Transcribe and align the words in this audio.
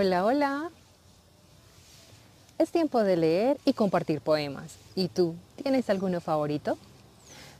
Hola, 0.00 0.24
hola. 0.24 0.70
Es 2.56 2.70
tiempo 2.70 3.02
de 3.02 3.16
leer 3.16 3.58
y 3.64 3.72
compartir 3.72 4.20
poemas. 4.20 4.76
¿Y 4.94 5.08
tú, 5.08 5.34
tienes 5.60 5.90
alguno 5.90 6.20
favorito? 6.20 6.78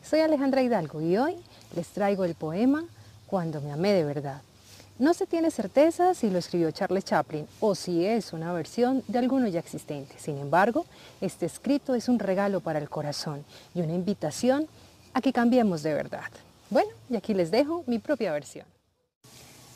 Soy 0.08 0.20
Alejandra 0.20 0.62
Hidalgo 0.62 1.00
y 1.00 1.16
hoy 1.16 1.34
les 1.74 1.88
traigo 1.88 2.24
el 2.24 2.36
poema 2.36 2.84
Cuando 3.26 3.60
me 3.60 3.72
amé 3.72 3.92
de 3.92 4.04
verdad. 4.04 4.40
No 5.00 5.14
se 5.14 5.26
tiene 5.26 5.50
certeza 5.50 6.14
si 6.14 6.30
lo 6.30 6.38
escribió 6.38 6.70
Charles 6.70 7.04
Chaplin 7.04 7.48
o 7.58 7.74
si 7.74 8.06
es 8.06 8.32
una 8.32 8.52
versión 8.52 9.02
de 9.08 9.18
alguno 9.18 9.48
ya 9.48 9.58
existente. 9.58 10.14
Sin 10.16 10.38
embargo, 10.38 10.86
este 11.20 11.44
escrito 11.44 11.96
es 11.96 12.08
un 12.08 12.20
regalo 12.20 12.60
para 12.60 12.78
el 12.78 12.88
corazón 12.88 13.44
y 13.74 13.80
una 13.80 13.94
invitación 13.94 14.68
a 15.12 15.20
que 15.20 15.32
cambiemos 15.32 15.82
de 15.82 15.92
verdad. 15.92 16.30
Bueno, 16.70 16.90
y 17.10 17.16
aquí 17.16 17.34
les 17.34 17.50
dejo 17.50 17.82
mi 17.88 17.98
propia 17.98 18.30
versión. 18.30 18.77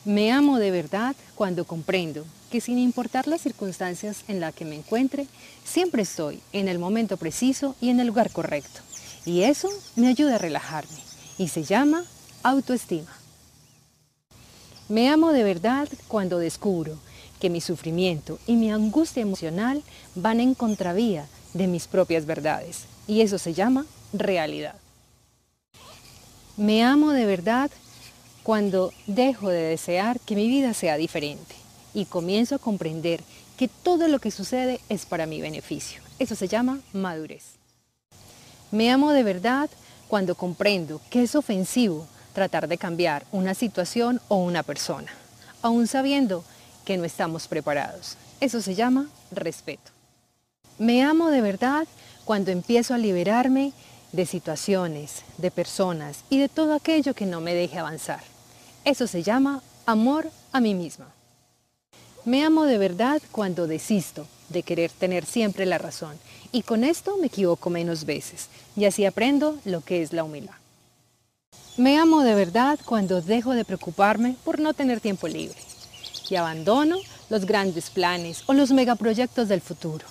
Me 0.04 0.32
amo 0.32 0.58
de 0.58 0.72
verdad 0.72 1.14
cuando 1.36 1.64
comprendo 1.64 2.24
que 2.50 2.60
sin 2.60 2.76
importar 2.78 3.28
las 3.28 3.40
circunstancias 3.40 4.24
en 4.26 4.40
las 4.40 4.52
que 4.52 4.64
me 4.64 4.74
encuentre, 4.74 5.28
siempre 5.64 6.02
estoy 6.02 6.40
en 6.52 6.66
el 6.66 6.80
momento 6.80 7.16
preciso 7.16 7.76
y 7.80 7.88
en 7.88 8.00
el 8.00 8.08
lugar 8.08 8.32
correcto. 8.32 8.80
Y 9.24 9.42
eso 9.44 9.68
me 9.94 10.08
ayuda 10.08 10.34
a 10.34 10.38
relajarme 10.38 10.98
y 11.38 11.48
se 11.48 11.62
llama 11.62 12.04
autoestima. 12.42 13.16
Me 14.88 15.08
amo 15.08 15.32
de 15.32 15.44
verdad 15.44 15.88
cuando 16.08 16.38
descubro 16.38 16.98
que 17.40 17.48
mi 17.48 17.60
sufrimiento 17.60 18.40
y 18.46 18.56
mi 18.56 18.72
angustia 18.72 19.22
emocional 19.22 19.84
van 20.16 20.40
en 20.40 20.54
contravía 20.54 21.26
de 21.54 21.68
mis 21.68 21.86
propias 21.86 22.26
verdades 22.26 22.86
y 23.06 23.20
eso 23.20 23.38
se 23.38 23.54
llama 23.54 23.86
realidad. 24.12 24.74
Me 26.56 26.82
amo 26.82 27.12
de 27.12 27.24
verdad 27.24 27.70
cuando 28.42 28.92
dejo 29.06 29.48
de 29.48 29.62
desear 29.62 30.18
que 30.20 30.34
mi 30.34 30.48
vida 30.48 30.74
sea 30.74 30.96
diferente 30.96 31.54
y 31.94 32.06
comienzo 32.06 32.56
a 32.56 32.58
comprender 32.58 33.22
que 33.56 33.68
todo 33.68 34.08
lo 34.08 34.18
que 34.18 34.30
sucede 34.30 34.80
es 34.88 35.06
para 35.06 35.26
mi 35.26 35.40
beneficio. 35.40 36.02
Eso 36.18 36.34
se 36.34 36.48
llama 36.48 36.80
madurez. 36.92 37.56
Me 38.70 38.90
amo 38.90 39.12
de 39.12 39.22
verdad 39.22 39.70
cuando 40.08 40.34
comprendo 40.34 41.00
que 41.10 41.22
es 41.22 41.34
ofensivo 41.36 42.06
tratar 42.32 42.66
de 42.68 42.78
cambiar 42.78 43.24
una 43.30 43.54
situación 43.54 44.20
o 44.28 44.36
una 44.36 44.62
persona, 44.62 45.12
aún 45.60 45.86
sabiendo 45.86 46.44
que 46.84 46.96
no 46.96 47.04
estamos 47.04 47.46
preparados. 47.46 48.16
Eso 48.40 48.60
se 48.60 48.74
llama 48.74 49.08
respeto. 49.30 49.92
Me 50.78 51.02
amo 51.02 51.30
de 51.30 51.42
verdad 51.42 51.86
cuando 52.24 52.50
empiezo 52.50 52.94
a 52.94 52.98
liberarme 52.98 53.72
de 54.12 54.26
situaciones, 54.26 55.22
de 55.38 55.50
personas 55.50 56.24
y 56.28 56.38
de 56.38 56.48
todo 56.48 56.74
aquello 56.74 57.14
que 57.14 57.26
no 57.26 57.40
me 57.40 57.54
deje 57.54 57.78
avanzar. 57.78 58.31
Eso 58.84 59.06
se 59.06 59.22
llama 59.22 59.62
amor 59.86 60.28
a 60.50 60.60
mí 60.60 60.74
misma. 60.74 61.06
Me 62.24 62.44
amo 62.44 62.64
de 62.64 62.78
verdad 62.78 63.22
cuando 63.30 63.68
desisto 63.68 64.26
de 64.48 64.64
querer 64.64 64.90
tener 64.90 65.24
siempre 65.24 65.66
la 65.66 65.78
razón 65.78 66.18
y 66.50 66.62
con 66.62 66.82
esto 66.82 67.16
me 67.16 67.28
equivoco 67.28 67.70
menos 67.70 68.04
veces 68.04 68.48
y 68.76 68.84
así 68.84 69.06
aprendo 69.06 69.56
lo 69.64 69.82
que 69.82 70.02
es 70.02 70.12
la 70.12 70.24
humildad. 70.24 70.54
Me 71.76 71.96
amo 71.96 72.22
de 72.22 72.34
verdad 72.34 72.78
cuando 72.84 73.22
dejo 73.22 73.52
de 73.52 73.64
preocuparme 73.64 74.36
por 74.44 74.58
no 74.58 74.74
tener 74.74 75.00
tiempo 75.00 75.28
libre 75.28 75.58
y 76.28 76.34
abandono 76.34 76.98
los 77.30 77.46
grandes 77.46 77.88
planes 77.88 78.42
o 78.46 78.52
los 78.52 78.72
megaproyectos 78.72 79.48
del 79.48 79.60
futuro 79.60 80.06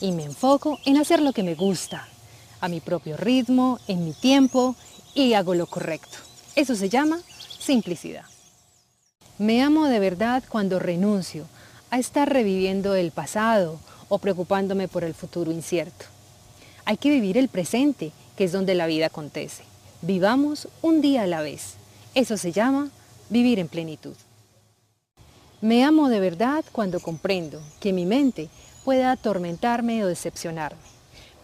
y 0.00 0.10
me 0.10 0.24
enfoco 0.24 0.78
en 0.84 0.96
hacer 0.98 1.22
lo 1.22 1.32
que 1.32 1.44
me 1.44 1.54
gusta, 1.54 2.08
a 2.60 2.68
mi 2.68 2.80
propio 2.80 3.16
ritmo, 3.16 3.78
en 3.86 4.04
mi 4.04 4.12
tiempo 4.12 4.74
y 5.14 5.34
hago 5.34 5.54
lo 5.54 5.66
correcto. 5.66 6.18
Eso 6.54 6.74
se 6.74 6.88
llama 6.88 7.20
simplicidad. 7.66 8.24
Me 9.38 9.62
amo 9.62 9.86
de 9.86 9.98
verdad 9.98 10.42
cuando 10.48 10.78
renuncio 10.78 11.44
a 11.90 11.98
estar 11.98 12.32
reviviendo 12.32 12.94
el 12.94 13.10
pasado 13.10 13.78
o 14.08 14.18
preocupándome 14.18 14.88
por 14.88 15.04
el 15.04 15.14
futuro 15.14 15.52
incierto. 15.52 16.06
Hay 16.84 16.96
que 16.96 17.10
vivir 17.10 17.36
el 17.36 17.48
presente, 17.48 18.12
que 18.36 18.44
es 18.44 18.52
donde 18.52 18.74
la 18.74 18.86
vida 18.86 19.06
acontece. 19.06 19.64
Vivamos 20.02 20.68
un 20.80 21.00
día 21.00 21.22
a 21.22 21.26
la 21.26 21.42
vez. 21.42 21.74
Eso 22.14 22.36
se 22.36 22.52
llama 22.52 22.90
vivir 23.28 23.58
en 23.58 23.68
plenitud. 23.68 24.14
Me 25.60 25.84
amo 25.84 26.08
de 26.08 26.20
verdad 26.20 26.64
cuando 26.72 27.00
comprendo 27.00 27.60
que 27.80 27.92
mi 27.92 28.06
mente 28.06 28.48
puede 28.84 29.04
atormentarme 29.04 30.04
o 30.04 30.06
decepcionarme 30.06 30.96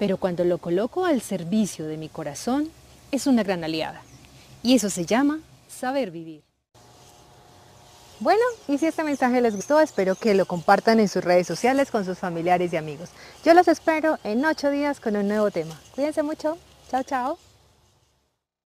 pero 0.02 0.16
cuando 0.16 0.42
lo 0.42 0.58
coloco 0.58 1.04
al 1.04 1.20
servicio 1.20 1.86
de 1.86 1.96
mi 1.96 2.08
corazón, 2.08 2.68
es 3.12 3.28
una 3.28 3.44
gran 3.44 3.62
aliada. 3.62 4.02
Y 4.60 4.74
eso 4.74 4.90
se 4.90 5.06
llama 5.06 5.38
saber 5.72 6.10
vivir. 6.10 6.44
Bueno, 8.20 8.42
y 8.68 8.78
si 8.78 8.86
este 8.86 9.02
mensaje 9.02 9.40
les 9.40 9.56
gustó, 9.56 9.80
espero 9.80 10.14
que 10.14 10.34
lo 10.34 10.46
compartan 10.46 11.00
en 11.00 11.08
sus 11.08 11.24
redes 11.24 11.48
sociales 11.48 11.90
con 11.90 12.04
sus 12.04 12.18
familiares 12.18 12.72
y 12.72 12.76
amigos. 12.76 13.10
Yo 13.44 13.52
los 13.52 13.66
espero 13.66 14.16
en 14.22 14.44
ocho 14.44 14.70
días 14.70 15.00
con 15.00 15.16
un 15.16 15.26
nuevo 15.26 15.50
tema. 15.50 15.74
Cuídense 15.96 16.22
mucho. 16.22 16.56
Chao, 16.88 17.02
chao. 17.02 17.51